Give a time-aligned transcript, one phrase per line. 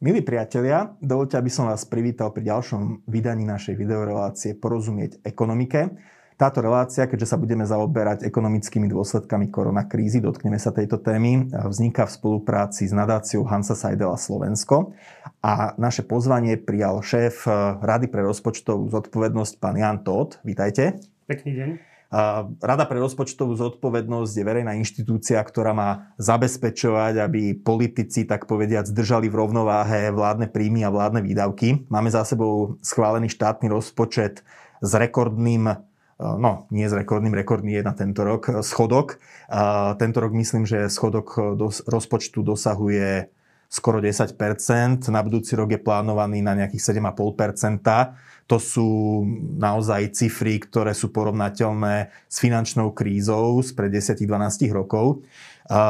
[0.00, 5.92] Milí priatelia, dovolte, aby som vás privítal pri ďalšom vydaní našej videorelácie Porozumieť ekonomike.
[6.40, 12.16] Táto relácia, keďže sa budeme zaoberať ekonomickými dôsledkami koronakrízy, dotkneme sa tejto témy, vzniká v
[12.16, 14.96] spolupráci s nadáciou Hansa Seidela Slovensko
[15.44, 17.44] a naše pozvanie prijal šéf
[17.84, 20.40] Rady pre rozpočtovú zodpovednosť, pán Jan Todt.
[20.48, 20.96] Vítajte.
[21.28, 21.89] Pekný deň.
[22.10, 29.30] Rada pre rozpočtovú zodpovednosť je verejná inštitúcia, ktorá má zabezpečovať, aby politici, tak povediať, zdržali
[29.30, 31.86] v rovnováhe vládne príjmy a vládne výdavky.
[31.86, 34.42] Máme za sebou schválený štátny rozpočet
[34.82, 35.70] s rekordným
[36.20, 39.16] no nie s rekordným, rekordný je na tento rok, schodok.
[39.96, 43.32] Tento rok myslím, že schodok dos, rozpočtu dosahuje
[43.70, 44.34] skoro 10%,
[45.14, 48.50] na budúci rok je plánovaný na nejakých 7,5%.
[48.50, 49.22] To sú
[49.62, 55.22] naozaj cifry, ktoré sú porovnateľné s finančnou krízou spred 10-12 rokov.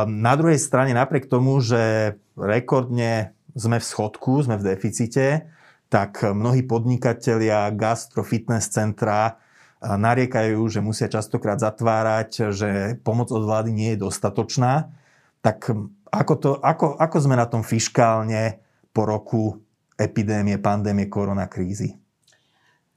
[0.04, 5.48] Na druhej strane, napriek tomu, že rekordne sme v schodku, sme v deficite,
[5.88, 9.41] tak mnohí podnikatelia, gastro, fitness centra
[9.80, 14.92] nariekajú, že musia častokrát zatvárať, že pomoc od vlády nie je dostatočná.
[15.41, 15.72] Tak
[16.11, 18.58] ako, to, ako, ako sme na tom fiškálne
[18.91, 19.62] po roku
[19.94, 21.97] epidémie, pandémie, koronakrízy?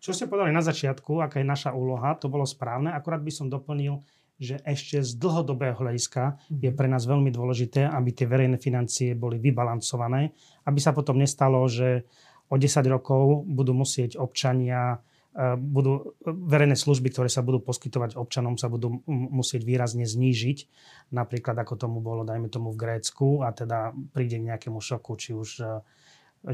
[0.03, 2.91] Čo ste povedali na začiatku, aká je naša úloha, to bolo správne.
[2.91, 4.03] Akorát by som doplnil,
[4.35, 9.39] že ešte z dlhodobého hľadiska je pre nás veľmi dôležité, aby tie verejné financie boli
[9.39, 10.35] vybalancované,
[10.67, 12.03] aby sa potom nestalo, že
[12.51, 14.99] o 10 rokov budú musieť občania
[15.57, 20.57] budú, verejné služby, ktoré sa budú poskytovať občanom, sa budú musieť výrazne znížiť.
[21.09, 25.33] Napríklad ako tomu bolo, dajme tomu v Grécku a teda príde k nejakému šoku, či
[25.33, 25.65] už e,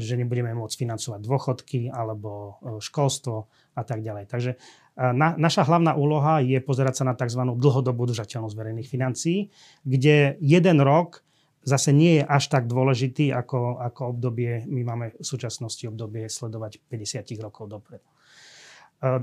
[0.00, 4.32] že nebudeme môcť financovať dôchodky alebo e, školstvo a tak ďalej.
[4.32, 4.58] Takže e,
[4.96, 7.44] na, naša hlavná úloha je pozerať sa na tzv.
[7.44, 9.52] dlhodobú udržateľnosť verejných financií,
[9.84, 11.20] kde jeden rok
[11.68, 16.80] zase nie je až tak dôležitý ako, ako obdobie, my máme v súčasnosti obdobie sledovať
[16.88, 18.08] 50 rokov dopredu.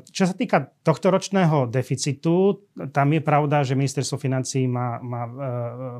[0.10, 5.32] Čo sa týka tohto ročného deficitu, tam je pravda, že ministerstvo financí má, má e,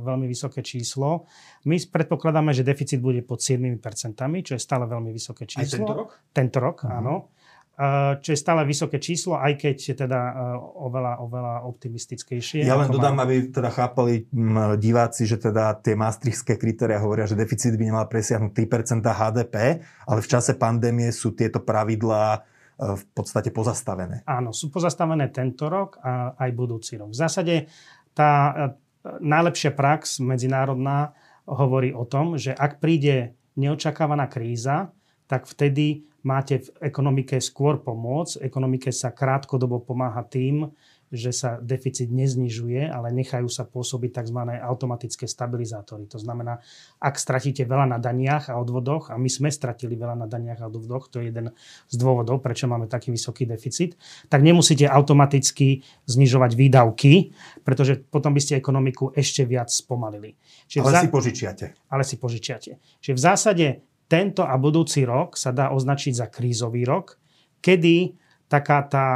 [0.02, 1.30] veľmi vysoké číslo.
[1.70, 3.78] My predpokladáme, že deficit bude pod 7%,
[4.18, 5.62] čo je stále veľmi vysoké číslo.
[5.62, 6.10] Aj tento rok?
[6.34, 6.98] Tento rok, uh-huh.
[6.98, 7.16] áno.
[8.18, 10.20] Čo je stále vysoké číslo, aj keď je teda
[10.82, 12.66] oveľa, oveľa optimistickejšie.
[12.66, 13.30] Ja len dodám, má...
[13.30, 14.26] aby teda chápali
[14.82, 20.20] diváci, že teda tie maastrichtské kritéria hovoria, že deficit by nemal presiahnuť 3% HDP, ale
[20.26, 24.22] v čase pandémie sú tieto pravidlá v podstate pozastavené.
[24.30, 27.10] Áno, sú pozastavené tento rok a aj budúci rok.
[27.10, 27.56] V zásade
[28.14, 28.56] tá e,
[29.22, 31.18] najlepšia prax medzinárodná
[31.50, 34.94] hovorí o tom, že ak príde neočakávaná kríza,
[35.26, 38.46] tak vtedy máte v ekonomike skôr pomôcť.
[38.46, 40.70] Ekonomike sa krátkodobo pomáha tým,
[41.08, 44.40] že sa deficit neznižuje, ale nechajú sa pôsobiť tzv.
[44.60, 46.04] automatické stabilizátory.
[46.12, 46.60] To znamená,
[47.00, 50.68] ak stratíte veľa na daniach a odvodoch, a my sme stratili veľa na daniach a
[50.68, 51.56] odvodoch, to je jeden
[51.88, 53.96] z dôvodov, prečo máme taký vysoký deficit,
[54.28, 57.32] tak nemusíte automaticky znižovať výdavky,
[57.64, 60.36] pretože potom by ste ekonomiku ešte viac spomalili.
[60.68, 61.02] Čiže ale za...
[61.04, 61.66] si požičiate.
[61.88, 62.72] Ale si požičiate.
[63.00, 63.68] Čiže v zásade
[64.08, 67.20] tento a budúci rok sa dá označiť za krízový rok,
[67.60, 68.16] kedy
[68.48, 69.08] taká tá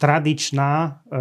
[0.00, 0.72] tradičná
[1.04, 1.20] e,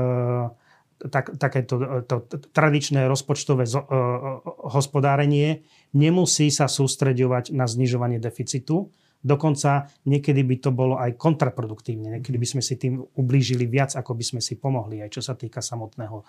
[1.08, 5.64] tak, takéto to, to, tradičné rozpočtové zo, uh, hospodárenie
[5.96, 8.92] nemusí sa sústreďovať na znižovanie deficitu.
[9.20, 12.20] Dokonca niekedy by to bolo aj kontraproduktívne.
[12.20, 15.40] Niekedy by sme si tým ublížili viac, ako by sme si pomohli, aj čo sa
[15.40, 16.26] týka samotného uh,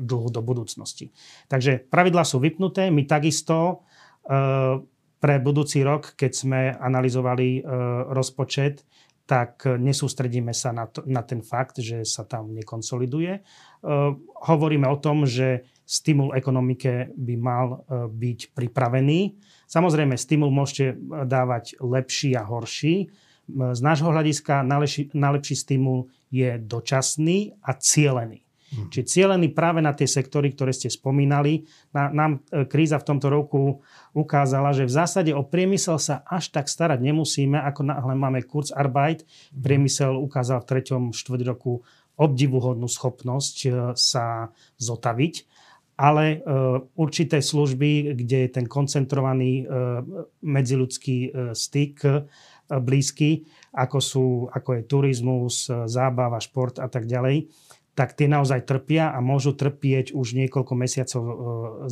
[0.00, 1.12] dlhu do budúcnosti.
[1.52, 2.88] Takže pravidlá sú vypnuté.
[2.88, 3.84] My takisto
[4.24, 4.80] uh,
[5.20, 8.88] pre budúci rok, keď sme analyzovali uh, rozpočet,
[9.30, 13.38] tak nesústredíme sa na, to, na ten fakt, že sa tam nekonsoliduje.
[13.38, 13.40] E,
[14.42, 19.38] hovoríme o tom, že stimul ekonomike by mal e, byť pripravený.
[19.70, 20.98] Samozrejme, stimul môžete
[21.30, 23.06] dávať lepší a horší.
[23.06, 28.49] E, z nášho hľadiska najlepší, najlepší stimul je dočasný a cielený.
[28.70, 28.86] Hmm.
[28.86, 31.66] Čiže cieľený práve na tie sektory, ktoré ste spomínali.
[31.90, 33.82] Na, nám e, kríza v tomto roku
[34.14, 39.26] ukázala, že v zásade o priemysel sa až tak starať nemusíme, ako náhle máme Kurzarbeit.
[39.26, 39.62] Hmm.
[39.66, 41.82] Priemysel ukázal v treťom štvrť roku
[42.14, 43.68] obdivuhodnú schopnosť e,
[43.98, 45.50] sa zotaviť
[46.00, 49.68] ale uh, určité služby, kde je ten koncentrovaný
[50.40, 52.24] medziludský styk
[52.72, 53.44] blízky,
[53.76, 57.52] ako, sú, ako je turizmus, zábava, šport a tak ďalej,
[58.00, 61.34] tak tie naozaj trpia a môžu trpieť už niekoľko mesiacov e,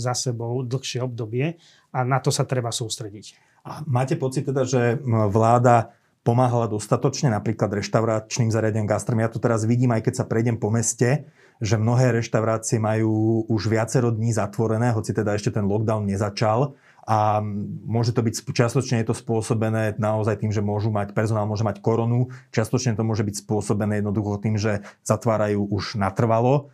[0.01, 1.61] za sebou, dlhšie obdobie
[1.93, 3.37] a na to sa treba sústrediť.
[3.69, 5.93] A máte pocit teda, že vláda
[6.25, 9.21] pomáhala dostatočne napríklad reštauračným zariadeniam gastrom.
[9.21, 11.29] Ja to teraz vidím, aj keď sa prejdem po meste,
[11.61, 16.73] že mnohé reštaurácie majú už viacero dní zatvorené, hoci teda ešte ten lockdown nezačal
[17.09, 17.41] a
[17.89, 21.81] môže to byť, čiastočne je to spôsobené naozaj tým, že môžu mať, personál môže mať
[21.81, 26.69] koronu, čiastočne to môže byť spôsobené jednoducho tým, že zatvárajú už natrvalo.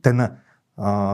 [0.00, 0.16] Ten,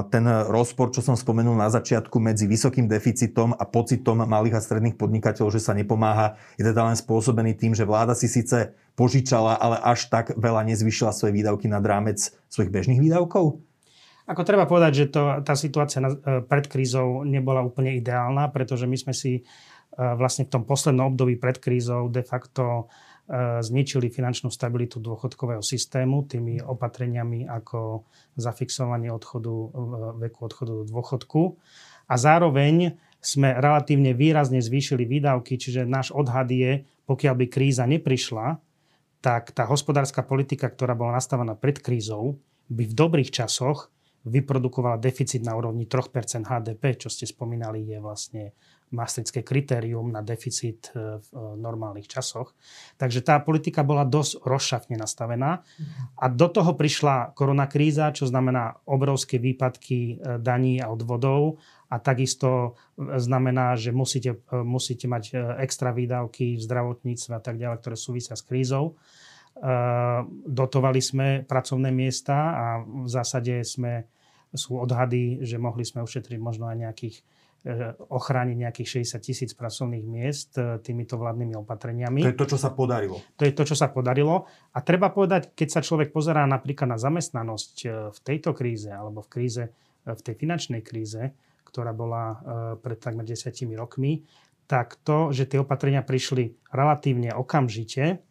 [0.07, 4.95] ten rozpor, čo som spomenul na začiatku medzi vysokým deficitom a pocitom malých a stredných
[4.95, 9.83] podnikateľov, že sa nepomáha, je teda len spôsobený tým, že vláda si síce požičala, ale
[9.83, 13.59] až tak veľa nezvyšila svoje výdavky nad rámec svojich bežných výdavkov?
[14.31, 18.87] Ako treba povedať, že to, tá situácia na, e, pred krízou nebola úplne ideálna, pretože
[18.87, 19.43] my sme si e,
[19.99, 22.87] vlastne v tom poslednom období pred krízou de facto
[23.27, 28.06] e, zničili finančnú stabilitu dôchodkového systému tými opatreniami ako
[28.38, 29.55] zafixovanie odchodu,
[30.23, 31.59] veku odchodu do dôchodku.
[32.06, 38.62] A zároveň sme relatívne výrazne zvýšili výdavky, čiže náš odhad je, pokiaľ by kríza neprišla,
[39.21, 42.38] tak tá hospodárska politika, ktorá bola nastavená pred krízou,
[42.71, 43.91] by v dobrých časoch
[44.25, 48.43] vyprodukovala deficit na úrovni 3% HDP, čo ste spomínali, je vlastne
[48.90, 52.52] maastrické kritérium na deficit e, v e, normálnych časoch.
[52.99, 55.62] Takže tá politika bola dosť rozšafne nastavená.
[56.19, 62.78] A do toho prišla koronakríza, čo znamená obrovské výpadky e, daní a odvodov a takisto
[62.99, 68.46] znamená, že musíte, musíte mať extra výdavky v zdravotníctve a tak ďalej, ktoré súvisia s
[68.46, 68.94] krízou.
[70.47, 74.08] Dotovali sme pracovné miesta a v zásade sme,
[74.56, 77.23] sú odhady, že mohli sme ušetriť možno aj nejakých e,
[78.08, 82.25] ochrániť nejakých 60 tisíc pracovných miest e, týmito vládnymi opatreniami.
[82.25, 83.20] To je to, čo sa podarilo.
[83.37, 84.49] To je to, čo sa podarilo.
[84.73, 89.20] A treba povedať, keď sa človek pozerá napríklad na zamestnanosť e, v tejto kríze alebo
[89.20, 89.64] v kríze,
[90.08, 91.37] v tej finančnej kríze,
[91.69, 92.41] ktorá bola
[92.82, 94.25] pred takmer desiatimi rokmi,
[94.67, 98.30] tak to, že tie opatrenia prišli relatívne okamžite, Eh,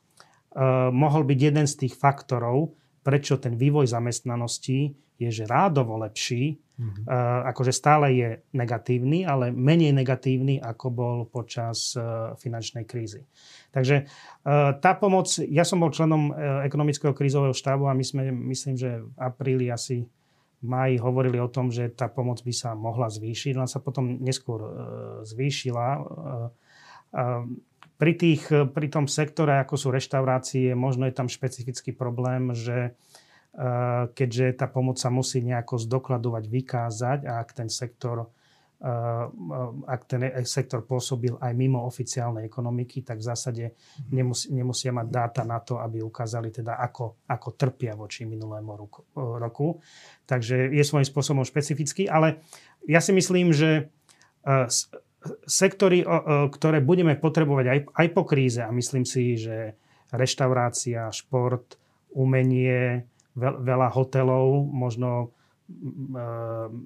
[0.92, 7.04] mohol byť jeden z tých faktorov, prečo ten vývoj zamestnanosti je že rádovo lepší, mm-hmm.
[7.52, 13.28] akože stále je negatívny, ale menej negatívny, ako bol počas uh, finančnej krízy.
[13.76, 14.08] Takže
[14.80, 16.32] tá pomoc, ja som bol členom
[16.64, 20.08] ekonomického krízového štábu a my sme, myslím, že v apríli asi
[20.60, 24.24] v máji hovorili o tom, že tá pomoc by sa mohla zvýšiť, len sa potom
[24.24, 24.60] neskôr
[25.28, 25.88] zvýšila.
[28.00, 34.04] Pri, tých, pri tom sektore, ako sú reštaurácie, možno je tam špecifický problém, že eh,
[34.16, 38.32] keďže tá pomoc sa musí nejako zdokladovať, vykázať a ak ten sektor
[38.80, 39.26] eh,
[39.84, 43.66] ak ten sektor pôsobil aj mimo oficiálnej ekonomiky, tak v zásade
[44.16, 49.04] nemus, nemusia mať dáta na to, aby ukázali teda, ako, ako trpia voči minulému roku,
[49.12, 49.84] roku.
[50.24, 52.40] Takže je svojím spôsobom špecifický, ale
[52.88, 53.92] ja si myslím, že
[54.48, 54.72] eh,
[55.44, 56.04] sektory,
[56.52, 59.76] ktoré budeme potrebovať aj, aj po kríze a myslím si, že
[60.16, 61.76] reštaurácia, šport,
[62.16, 63.06] umenie,
[63.38, 65.36] veľa hotelov, možno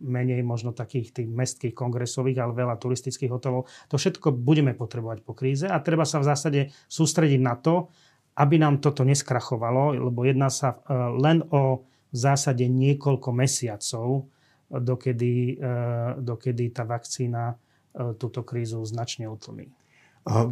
[0.03, 3.71] menej možno takých tých mestských kongresových, ale veľa turistických hotelov.
[3.87, 7.87] To všetko budeme potrebovať po kríze a treba sa v zásade sústrediť na to,
[8.35, 14.27] aby nám toto neskrachovalo, lebo jedná sa e, len o v zásade niekoľko mesiacov,
[14.67, 15.73] dokedy, e,
[16.19, 17.62] dokedy tá vakcína E,
[17.93, 19.69] túto krízu značne utlmí.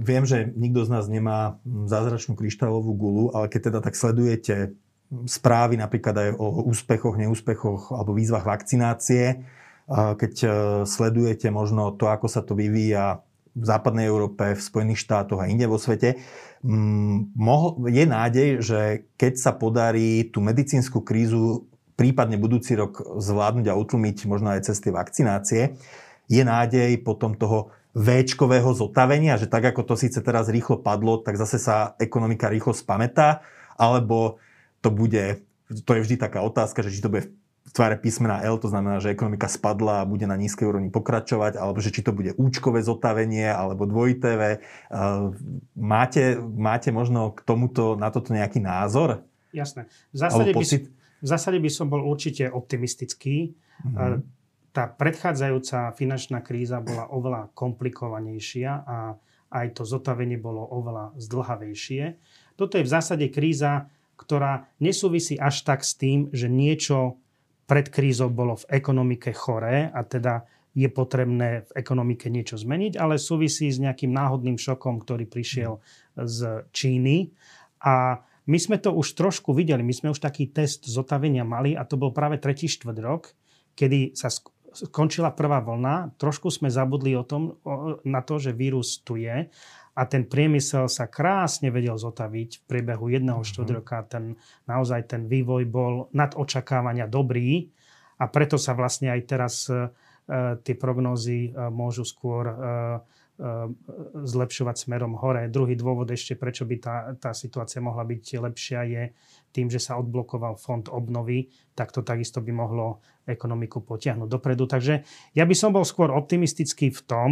[0.03, 4.75] Viem, že nikto z nás nemá zázračnú kryštálovú gulu, ale keď teda tak sledujete
[5.27, 9.43] správy napríklad aj o úspechoch, neúspechoch alebo výzvach vakcinácie,
[9.91, 10.47] keď e,
[10.87, 13.19] sledujete možno to, ako sa to vyvíja
[13.51, 16.15] v západnej Európe, v Spojených štátoch a inde vo svete,
[17.91, 18.79] je nádej, že
[19.19, 21.67] keď sa podarí tú medicínsku krízu
[21.99, 25.75] prípadne budúci rok zvládnuť a utlmiť možno aj cez vakcinácie,
[26.31, 31.35] je nádej potom toho Včkového zotavenia, že tak ako to síce teraz rýchlo padlo, tak
[31.35, 33.43] zase sa ekonomika rýchlo spametá,
[33.75, 34.39] alebo
[34.79, 38.55] to bude, to je vždy taká otázka, že či to bude v tvare písmena L,
[38.63, 42.15] to znamená, že ekonomika spadla a bude na nízkej úrovni pokračovať, alebo že či to
[42.15, 44.43] bude účkové zotavenie, alebo dvojité V.
[45.75, 49.27] Máte, máte možno k tomuto, na toto nejaký názor?
[49.51, 49.91] Jasné.
[50.15, 50.63] V zásade, by,
[51.19, 53.51] v zásade by som bol určite optimistický.
[53.83, 54.39] Mm-hmm
[54.71, 58.97] tá predchádzajúca finančná kríza bola oveľa komplikovanejšia a
[59.51, 62.03] aj to zotavenie bolo oveľa zdlhavejšie.
[62.55, 67.19] Toto je v zásade kríza, ktorá nesúvisí až tak s tým, že niečo
[67.67, 73.19] pred krízou bolo v ekonomike choré a teda je potrebné v ekonomike niečo zmeniť, ale
[73.19, 75.83] súvisí s nejakým náhodným šokom, ktorý prišiel
[76.15, 77.35] z Číny.
[77.83, 81.83] A my sme to už trošku videli, my sme už taký test zotavenia mali a
[81.83, 83.35] to bol práve tretí štvrt rok,
[83.75, 84.31] kedy sa
[84.71, 87.59] skončila prvá vlna, trošku sme zabudli o tom,
[88.07, 89.51] na to, že vírus tu je
[89.91, 93.75] a ten priemysel sa krásne vedel zotaviť v priebehu jedného mm-hmm.
[93.75, 94.07] roka.
[94.07, 97.67] Ten, naozaj ten vývoj bol nad očakávania dobrý
[98.17, 99.91] a preto sa vlastne aj teraz e,
[100.63, 102.47] tie prognózy môžu skôr
[104.21, 105.49] zlepšovať smerom hore.
[105.49, 109.03] Druhý dôvod ešte, prečo by tá, tá situácia mohla byť lepšia, je
[109.49, 114.69] tým, že sa odblokoval fond obnovy, tak to takisto by mohlo ekonomiku potiahnuť dopredu.
[114.69, 115.01] Takže
[115.33, 117.29] ja by som bol skôr optimistický v tom,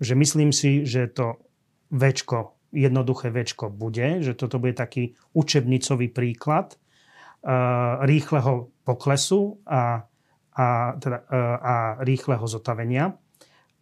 [0.00, 1.38] že myslím si, že to
[1.92, 6.80] väčko, jednoduché väčko bude, že toto bude taký učebnicový príklad
[7.44, 10.08] uh, rýchleho poklesu a,
[10.56, 10.66] a,
[10.96, 11.18] teda,
[11.60, 13.14] a rýchleho zotavenia.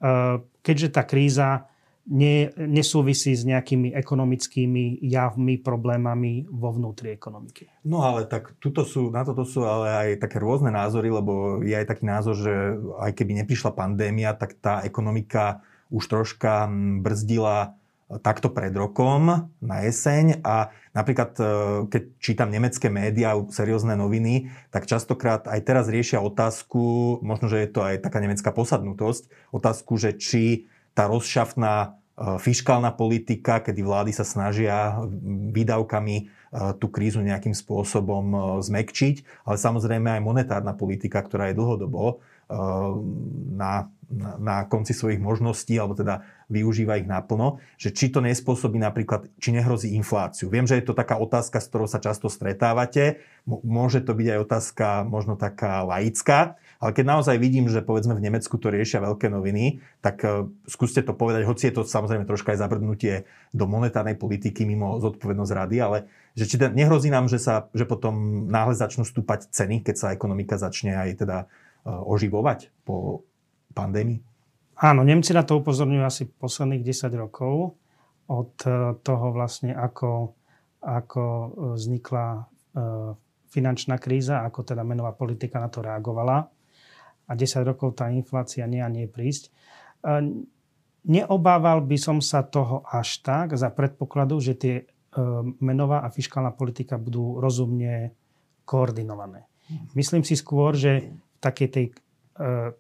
[0.01, 1.71] Uh, keďže tá kríza
[2.11, 7.71] nie, nesúvisí s nejakými ekonomickými javmi, problémami vo vnútri ekonomiky.
[7.87, 11.77] No ale tak tuto sú, na toto sú ale aj také rôzne názory, lebo je
[11.77, 12.53] aj taký názor, že
[12.99, 16.67] aj keby neprišla pandémia, tak tá ekonomika už troška
[17.05, 17.79] brzdila
[18.19, 20.43] takto pred rokom na jeseň.
[20.43, 21.45] A napríklad e,
[21.87, 27.71] keď čítam nemecké médiá, seriózne noviny, tak častokrát aj teraz riešia otázku, možno, že je
[27.71, 31.89] to aj taká nemecká posadnutosť, otázku, že či tá rozšafná e,
[32.43, 34.99] fiskálna politika, kedy vlády sa snažia
[35.55, 36.25] výdavkami e,
[36.83, 42.27] tú krízu nejakým spôsobom zmekčiť, ale samozrejme aj monetárna politika, ktorá je dlhodobo
[43.55, 43.89] na
[44.19, 49.55] na, konci svojich možností, alebo teda využíva ich naplno, že či to nespôsobí napríklad, či
[49.55, 50.51] nehrozí infláciu.
[50.51, 53.23] Viem, že je to taká otázka, s ktorou sa často stretávate.
[53.47, 58.25] Môže to byť aj otázka možno taká laická, ale keď naozaj vidím, že povedzme v
[58.27, 62.57] Nemecku to riešia veľké noviny, tak uh, skúste to povedať, hoci je to samozrejme troška
[62.57, 63.15] aj zabrdnutie
[63.55, 65.99] do monetárnej politiky mimo zodpovednosť rady, ale
[66.35, 70.59] že či nehrozí nám, že, sa, že potom náhle začnú stúpať ceny, keď sa ekonomika
[70.59, 71.39] začne aj teda
[71.87, 73.25] oživovať po
[73.73, 74.21] pandémii?
[74.81, 77.77] Áno, Nemci na to upozorňujú asi posledných 10 rokov
[78.33, 80.33] od e, toho vlastne, ako,
[80.81, 82.49] ako e, vznikla
[83.51, 86.47] finančná kríza, ako teda menová politika na to reagovala.
[87.27, 89.51] A 10 rokov tá inflácia nie a nie prísť.
[91.03, 94.75] Neobával by som sa toho až tak za predpokladu, že tie
[95.59, 98.15] menová a fiskálna politika budú rozumne
[98.63, 99.51] koordinované.
[99.99, 101.11] Myslím si skôr, že
[101.41, 101.87] takej tej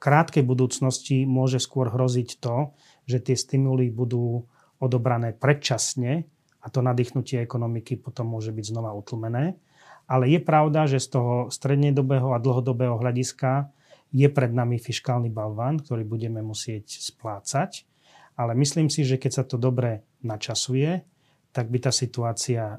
[0.00, 2.73] krátkej budúcnosti môže skôr hroziť to,
[3.05, 4.49] že tie stimuly budú
[4.81, 6.25] odobrané predčasne
[6.61, 9.61] a to nadýchnutie ekonomiky potom môže byť znova utlmené.
[10.09, 13.71] Ale je pravda, že z toho strednedobého a dlhodobého hľadiska
[14.11, 17.87] je pred nami fiskálny balván, ktorý budeme musieť splácať.
[18.35, 21.05] Ale myslím si, že keď sa to dobre načasuje,
[21.50, 22.76] tak by tá situácia e,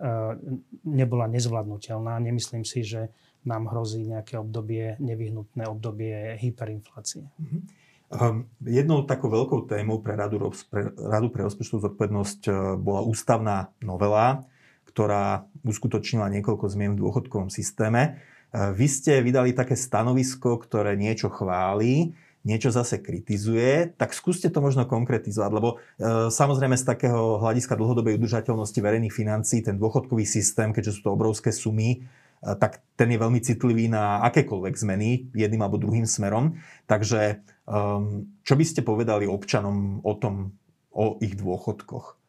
[0.87, 2.19] nebola nezvládnutelná.
[2.19, 3.11] Nemyslím si, že
[3.45, 7.25] nám hrozí nejaké obdobie, nevyhnutné obdobie hyperinflácie.
[7.25, 7.61] Mm-hmm.
[8.67, 14.43] Jednou takou veľkou témou pre Radu, pre Radu pre rozpočtovú zodpovednosť e, bola ústavná novela,
[14.83, 18.19] ktorá uskutočnila niekoľko zmien v dôchodkovom systéme.
[18.51, 22.11] E, vy ste vydali také stanovisko, ktoré niečo chváli,
[22.43, 28.19] niečo zase kritizuje, tak skúste to možno konkretizovať, lebo e, samozrejme z takého hľadiska dlhodobej
[28.19, 32.03] udržateľnosti verejných financí ten dôchodkový systém, keďže sú to obrovské sumy,
[32.41, 36.57] tak ten je veľmi citlivý na akékoľvek zmeny jedným alebo druhým smerom.
[36.89, 40.57] Takže um, čo by ste povedali občanom o tom,
[40.89, 42.21] o ich dôchodkoch?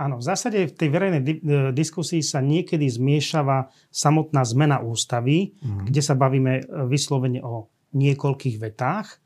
[0.00, 5.52] Áno, v zásade v tej verejnej di- e, diskusii sa niekedy zmiešava samotná zmena ústavy,
[5.60, 5.92] mm.
[5.92, 9.20] kde sa bavíme e, vyslovene o niekoľkých vetách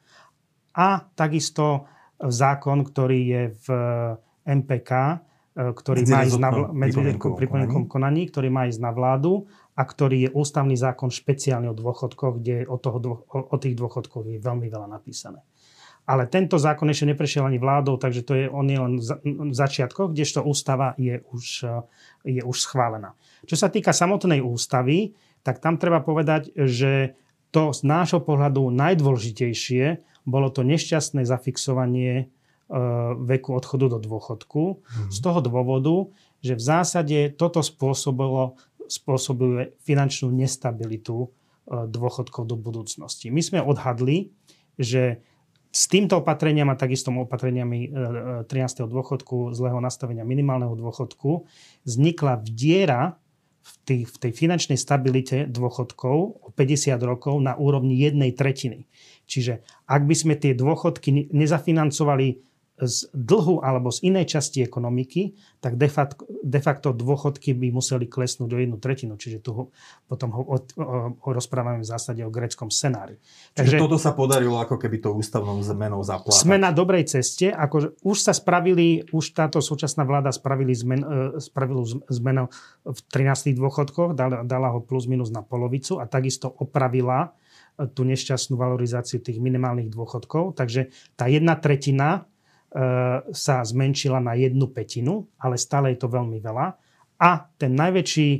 [0.75, 1.87] a takisto
[2.19, 3.67] zákon, ktorý je v
[4.43, 5.17] MPK, e,
[5.79, 10.79] ktorý má ísť na vl- konaní, ktorý má ísť na vládu a ktorý je ústavný
[10.79, 15.43] zákon špeciálne o dôchodkoch, kde o, toho, o, o tých dôchodkoch je veľmi veľa napísané.
[16.05, 20.13] Ale tento zákon ešte neprešiel ani vládou, takže to je, on je len v začiatkoch,
[20.13, 21.65] kdežto ústava je už,
[22.29, 23.17] je už schválená.
[23.49, 27.17] Čo sa týka samotnej ústavy, tak tam treba povedať, že
[27.49, 32.25] to z nášho pohľadu najdôležitejšie bolo to nešťastné zafixovanie e,
[33.25, 34.63] veku odchodu do dôchodku.
[34.81, 35.09] Mm.
[35.09, 36.13] Z toho dôvodu,
[36.45, 41.29] že v zásade toto spôsobilo spôsobuje finančnú nestabilitu e,
[41.89, 43.29] dôchodkov do budúcnosti.
[43.29, 44.33] My sme odhadli,
[44.79, 45.23] že
[45.75, 47.91] s týmto opatreniam a takisto opatreniami
[48.47, 48.47] 13.
[48.47, 51.51] E, e, dôchodku, zlého nastavenia minimálneho dôchodku,
[51.83, 53.19] vznikla diera
[53.65, 58.87] v tej, v tej finančnej stabilite dôchodkov o 50 rokov na úrovni jednej tretiny.
[59.25, 65.79] Čiže ak by sme tie dôchodky nezafinancovali z dlhu alebo z inej časti ekonomiky, tak
[65.79, 69.15] de facto, de facto dôchodky by museli klesnúť do jednu tretinu.
[69.15, 69.71] Čiže tu
[70.11, 73.23] potom ho, o, o, rozprávame v zásade o greckom scenári.
[73.55, 76.43] Takže Takže toto sa podarilo ako keby to ústavnou zmenou zaplátať.
[76.43, 77.55] Sme na dobrej ceste.
[77.55, 81.79] Ako, už sa spravili, už táto súčasná vláda spravili zmen, e, spravili
[82.11, 82.51] zmenu
[82.83, 87.39] v 13 dôchodkoch, dala, dala ho plus minus na polovicu a takisto opravila
[87.75, 90.55] tú nešťastnú valorizáciu tých minimálnych dôchodkov.
[90.55, 92.27] Takže tá jedna tretina
[93.31, 96.75] sa zmenšila na jednu petinu, ale stále je to veľmi veľa.
[97.23, 98.31] A ten najväčší,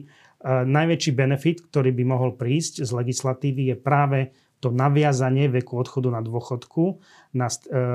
[0.67, 6.19] najväčší benefit, ktorý by mohol prísť z legislatívy, je práve to naviazanie veku odchodu na
[6.25, 6.99] dôchodku
[7.37, 7.47] na,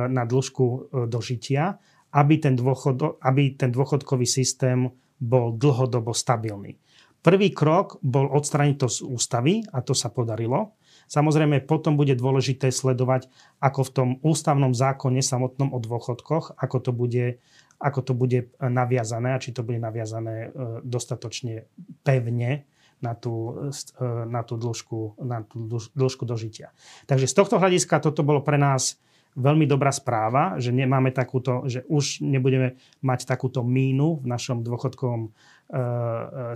[0.07, 1.75] na dĺžku dožitia,
[2.15, 4.87] aby ten, dôchod, aby ten dôchodkový systém
[5.19, 6.79] bol dlhodobo stabilný.
[7.19, 10.79] Prvý krok bol odstrániť to z ústavy a to sa podarilo.
[11.09, 13.27] Samozrejme, potom bude dôležité sledovať,
[13.59, 17.41] ako v tom ústavnom zákone samotnom o dôchodkoch, ako to bude,
[17.81, 20.49] ako to bude naviazané a či to bude naviazané e,
[20.85, 21.65] dostatočne
[22.05, 22.69] pevne
[23.01, 25.65] na tú, e, na tú, dĺžku, na tú
[25.97, 26.71] dĺžku dožitia.
[27.09, 29.01] Takže z tohto hľadiska toto bolo pre nás
[29.37, 35.21] veľmi dobrá správa, že nemáme takúto, že už nebudeme mať takúto mínu v našom dôchodkovom
[35.25, 35.31] e, e,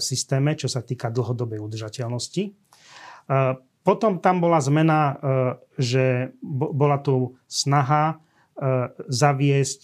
[0.01, 2.43] systéme, čo sa týka dlhodobej udržateľnosti.
[2.49, 2.51] E,
[3.83, 5.19] potom tam bola zmena,
[5.75, 8.15] že bo, bola tu snaha
[9.11, 9.83] zaviesť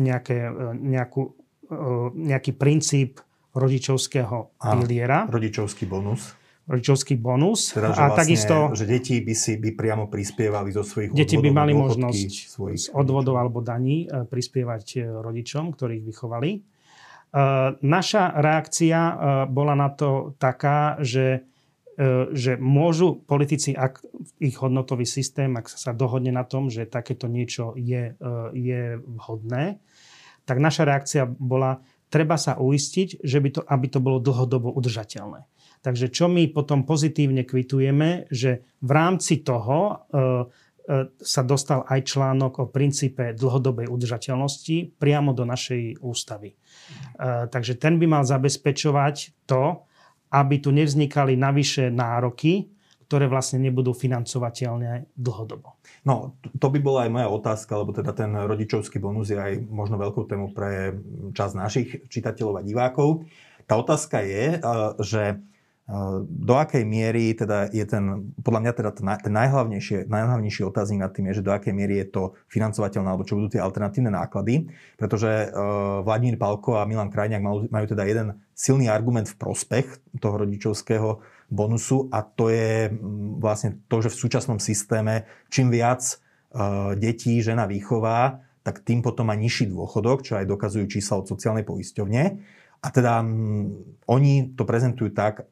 [0.00, 0.38] nejaké,
[0.72, 1.22] nejakú,
[2.16, 3.20] nejaký princíp
[3.52, 5.28] rodičovského piliera.
[5.28, 6.32] Rodičovský bonus
[6.66, 7.70] rodičovský bonus.
[7.70, 11.38] Teda, že a vlastne, takisto, že deti by si by priamo prispievali zo svojich Deti
[11.38, 16.75] by mali možnosť z odvodov alebo daní prispievať rodičom, ktorých vychovali.
[17.36, 17.42] E,
[17.84, 19.00] naša reakcia
[19.52, 21.44] bola na to taká, že,
[22.32, 24.00] že môžu politici, ak
[24.40, 28.16] ich hodnotový systém, ak sa dohodne na tom, že takéto niečo je,
[28.56, 29.80] je vhodné,
[30.46, 35.44] tak naša reakcia bola, treba sa uistiť, že by to, aby to bolo dlhodobo udržateľné.
[35.86, 40.44] Takže čo my potom pozitívne kvitujeme, že v rámci toho e, e,
[41.18, 46.54] sa dostal aj článok o princípe dlhodobej udržateľnosti priamo do našej ústavy.
[46.54, 46.56] E,
[47.50, 49.82] takže ten by mal zabezpečovať to,
[50.30, 52.70] aby tu nevznikali navyše nároky,
[53.06, 55.78] ktoré vlastne nebudú financovateľné dlhodobo.
[56.02, 59.94] No, to by bola aj moja otázka, lebo teda ten rodičovský bonus je aj možno
[59.98, 60.94] veľkou tému pre
[61.34, 63.26] čas našich čitateľov a divákov.
[63.66, 64.58] Tá otázka je,
[65.02, 65.38] že
[66.26, 68.90] do akej miery teda je ten, podľa mňa teda
[69.22, 73.22] ten najhlavnejší, najhlavnejší otáznik nad tým je, že do akej miery je to financovateľné, alebo
[73.22, 74.66] čo budú tie alternatívne náklady,
[74.98, 80.18] pretože uh, Vladimír Palko a Milan Krajniak majú, majú teda jeden silný argument v prospech
[80.18, 81.22] toho rodičovského
[81.54, 82.90] bonusu a to je
[83.38, 85.22] vlastne to, že v súčasnom systéme
[85.54, 90.90] čím viac uh, detí žena výchová, tak tým potom má nižší dôchodok, čo aj dokazujú
[90.90, 92.22] čísla od sociálnej poisťovne.
[92.80, 93.72] A teda m,
[94.06, 95.48] oni to prezentujú tak,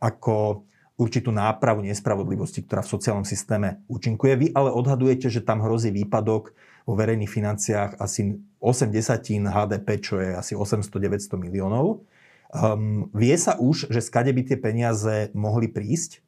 [0.00, 0.66] ako
[1.00, 4.32] určitú nápravu nespravodlivosti, ktorá v sociálnom systéme účinkuje.
[4.38, 6.54] Vy ale odhadujete, že tam hrozí výpadok
[6.86, 12.06] vo verejných financiách asi 80 HDP, čo je asi 800-900 miliónov.
[12.52, 16.20] Um, vie sa už, že skade by tie peniaze mohli prísť?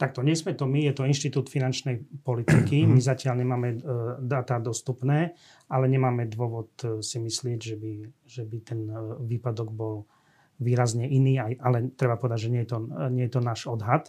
[0.00, 2.88] Takto nie sme to my, je to Inštitút finančnej politiky.
[2.88, 3.78] My zatiaľ nemáme e,
[4.24, 5.36] dáta dostupné,
[5.68, 7.92] ale nemáme dôvod e, si myslieť, že by,
[8.24, 8.96] že by ten e,
[9.28, 10.08] výpadok bol
[10.56, 12.78] výrazne iný, ale treba povedať, že nie je, to,
[13.12, 14.08] nie je to náš odhad.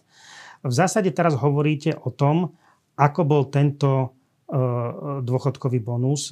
[0.63, 2.55] V zásade teraz hovoríte o tom,
[2.95, 4.19] ako bol tento
[5.23, 6.27] dôchodkový bonus,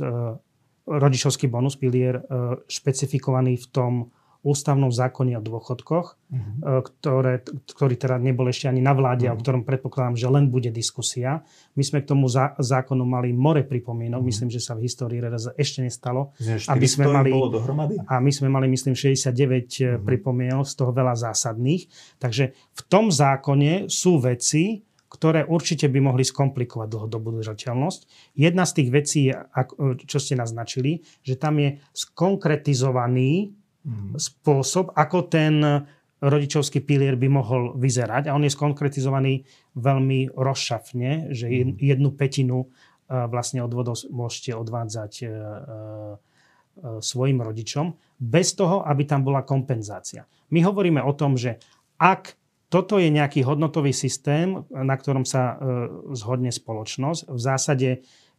[0.83, 2.19] rodičovský bonus, pilier,
[2.67, 6.79] špecifikovaný v tom ústavnom zákone o dôchodkoch, uh-huh.
[6.79, 9.35] ktoré, ktorý teda nebol ešte ani na vláde, uh-huh.
[9.35, 11.43] o ktorom predpokladám, že len bude diskusia.
[11.75, 14.31] My sme k tomu zá, zákonu mali more pripomienok, uh-huh.
[14.31, 16.31] myslím, že sa v histórii RS ešte nestalo.
[16.71, 17.99] aby sme mali, bolo dohromady?
[18.07, 19.99] A my sme mali, myslím, 69 uh-huh.
[20.07, 21.91] pripomienok, z toho veľa zásadných.
[22.23, 27.99] Takže v tom zákone sú veci, ktoré určite by mohli skomplikovať dlhodobú udržateľnosť.
[28.37, 29.21] Jedna z tých vecí,
[30.05, 34.19] čo ste naznačili, že tam je skonkretizovaný mm.
[34.19, 35.85] spôsob, ako ten
[36.19, 38.27] rodičovský pilier by mohol vyzerať.
[38.27, 39.47] A on je skonkretizovaný
[39.79, 41.79] veľmi rozšafne, že mhm.
[41.79, 42.67] jednu petinu e,
[43.07, 45.31] vlastne odvodov môžete odvádzať e, e,
[47.03, 50.27] svojim rodičom, bez toho, aby tam bola kompenzácia.
[50.51, 51.59] My hovoríme o tom, že
[51.99, 52.35] ak
[52.71, 55.57] toto je nejaký hodnotový systém, na ktorom sa
[56.13, 57.89] zhodne spoločnosť, v zásade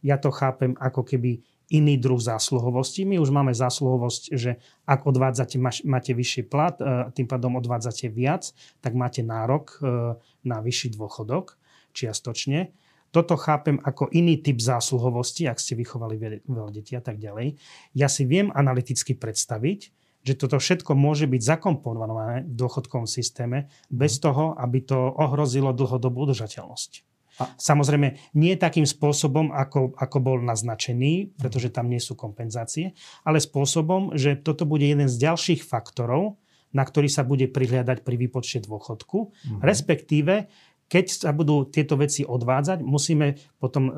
[0.00, 3.06] ja to chápem ako keby iný druh zásluhovosti.
[3.06, 5.56] My už máme zásluhovosť, že ak odvádzate,
[5.86, 8.50] máte vyšší plat, e, tým pádom odvádzate viac,
[8.82, 11.54] tak máte nárok e, na vyšší dôchodok
[11.94, 12.74] čiastočne.
[13.10, 17.58] Toto chápem ako iný typ zásluhovosti, ak ste vychovali veľa detí a tak ďalej.
[17.94, 19.80] Ja si viem analyticky predstaviť,
[20.20, 24.22] že toto všetko môže byť zakomponované v dôchodkovom systéme bez mhm.
[24.22, 27.09] toho, aby to ohrozilo dlhodobú udržateľnosť.
[27.56, 32.92] Samozrejme, nie takým spôsobom, ako, ako bol naznačený, pretože tam nie sú kompenzácie,
[33.24, 36.36] ale spôsobom, že toto bude jeden z ďalších faktorov,
[36.70, 39.60] na ktorý sa bude prihliadať pri výpočte dôchodku, mm-hmm.
[39.64, 40.46] respektíve
[40.90, 43.94] keď sa budú tieto veci odvádzať, musíme potom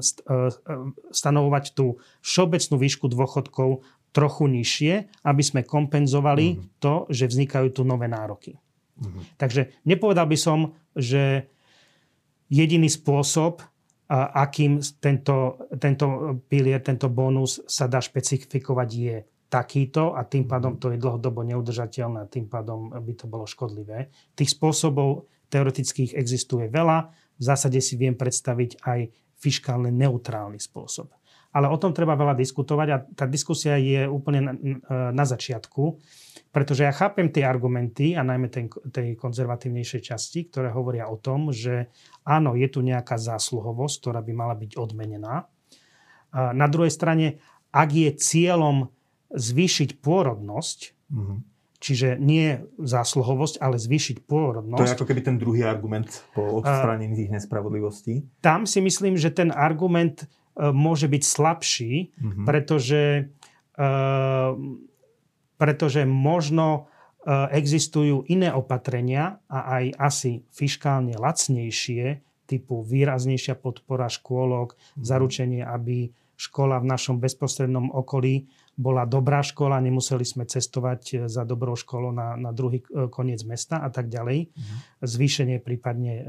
[1.08, 3.80] stanovovať tú všeobecnú výšku dôchodkov
[4.12, 6.84] trochu nižšie, aby sme kompenzovali mm.
[6.84, 8.60] to, že vznikajú tu nové nároky.
[9.00, 9.24] Mm.
[9.40, 11.48] Takže nepovedal by som, že
[12.52, 13.64] jediný spôsob,
[14.12, 19.16] akým tento, tento pilier, tento bonus sa dá špecifikovať je
[19.48, 24.12] takýto a tým pádom to je dlhodobo neudržateľné a tým pádom by to bolo škodlivé.
[24.36, 27.12] Tých spôsobov teoretických existuje veľa.
[27.36, 31.12] V zásade si viem predstaviť aj fiskálne neutrálny spôsob.
[31.52, 34.52] Ale o tom treba veľa diskutovať a tá diskusia je úplne na,
[35.12, 36.00] na začiatku,
[36.52, 41.50] pretože ja chápem tie argumenty a najmä ten, tej konzervatívnejšej časti, ktoré hovoria o tom,
[41.50, 41.88] že
[42.28, 45.48] áno, je tu nejaká zásluhovosť, ktorá by mala byť odmenená.
[46.32, 47.40] Na druhej strane,
[47.72, 48.92] ak je cieľom
[49.32, 51.38] zvýšiť pôrodnosť, mm-hmm.
[51.80, 54.80] čiže nie zásluhovosť, ale zvýšiť pôrodnosť.
[54.80, 58.28] To je ako keby ten druhý argument po odstránení tých nespravodlivostí.
[58.44, 62.44] Tam si myslím, že ten argument E, môže byť slabší, mm-hmm.
[62.44, 63.32] pretože,
[63.80, 64.52] uh,
[65.56, 66.86] pretože možno
[67.24, 72.20] uh, existujú iné opatrenia a aj asi fiškálne lacnejšie,
[72.52, 75.04] typu výraznejšia podpora škôlok, mm-hmm.
[75.06, 81.44] zaručenie, aby škola v našom bezprostrednom okolí bola dobrá škola, nemuseli sme cestovať e, za
[81.46, 84.48] dobrou školou na, na druhý e, koniec mesta a tak ďalej.
[84.48, 84.78] Mm-hmm.
[85.06, 86.24] Zvýšenie prípadne e,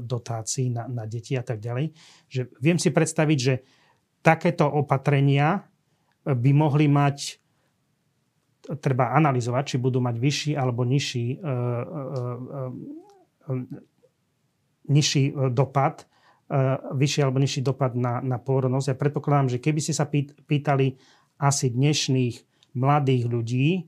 [0.00, 1.92] dotácií na, na deti a tak ďalej.
[2.30, 3.54] Že viem si predstaviť, že
[4.22, 5.66] takéto opatrenia
[6.22, 7.41] by mohli mať
[8.78, 12.00] treba analyzovať, či budú mať vyšší alebo nižší, e, e,
[13.48, 13.54] e,
[14.86, 16.06] nižší dopad,
[16.92, 18.92] vyšší alebo nižší dopad na, na pôrodnosť.
[18.92, 20.04] Ja predpokladám, že keby ste sa
[20.44, 21.00] pýtali
[21.40, 22.36] asi dnešných
[22.78, 23.82] mladých ľudí, e,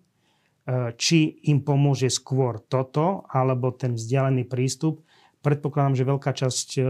[0.97, 5.05] či im pomôže skôr toto, alebo ten vzdialený prístup.
[5.45, 6.89] Predpokladám, že veľká časť e, e,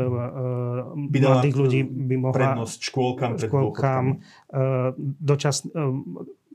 [1.11, 2.35] by mladých ľudí by mohla...
[2.38, 4.05] Prednosť škôlkam, škôlkam
[4.99, 5.66] dočas,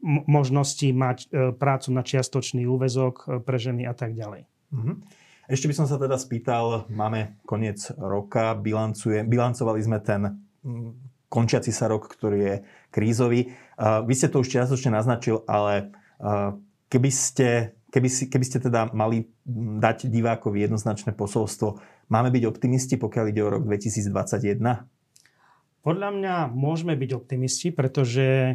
[0.04, 1.18] možnosti mať
[1.60, 4.48] prácu na čiastočný úvezok pre ženy a tak ďalej.
[4.72, 4.94] Mhm.
[5.50, 10.38] Ešte by som sa teda spýtal, máme koniec roka, bilancovali sme ten
[11.30, 12.56] končiaci sa rok, ktorý je
[12.94, 13.54] krízový.
[13.80, 15.94] Vy ste to už čiastočne naznačil, ale
[16.90, 19.30] keby ste, keby, si, keby ste teda mali
[19.82, 21.82] dať divákovi jednoznačné posolstvo,
[22.14, 24.62] máme byť optimisti, pokiaľ ide o rok 2021?
[25.80, 28.54] Podľa mňa môžeme byť optimisti, pretože e,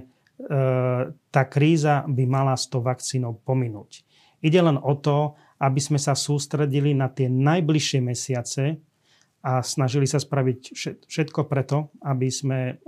[1.31, 4.03] tá kríza by mala s tou vakcínou pominúť.
[4.43, 8.83] Ide len o to, aby sme sa sústredili na tie najbližšie mesiace,
[9.45, 10.73] a snažili sa spraviť
[11.05, 12.81] všetko preto, aby sme,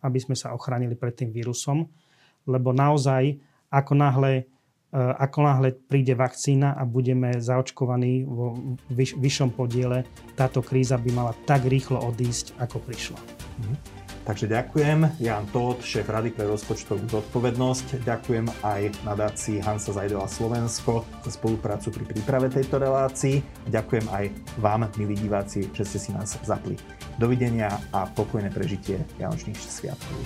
[0.00, 1.84] aby sme sa ochránili pred tým vírusom,
[2.48, 3.36] lebo naozaj
[3.68, 4.48] ako náhle,
[4.96, 8.56] ako náhle príde vakcína a budeme zaočkovaní vo
[8.88, 13.20] vyš, vyššom podiele, táto kríza by mala tak rýchlo odísť, ako prišla.
[13.20, 13.97] Mm-hmm.
[14.28, 18.04] Takže ďakujem Jan Todt, šéf Rady pre rozpočtovú zodpovednosť.
[18.04, 23.40] Ďakujem aj nadácii Hansa Zajdela Slovensko za spoluprácu pri príprave tejto relácii.
[23.72, 24.24] Ďakujem aj
[24.60, 26.76] vám, milí diváci, že ste si nás zapli.
[27.16, 30.20] Dovidenia a pokojné prežitie Vianočných sviatkov.